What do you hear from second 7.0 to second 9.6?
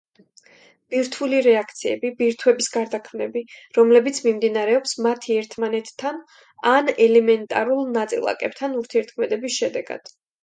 ელემენტარულ ნაწილაკებთან ურთიერთქმედების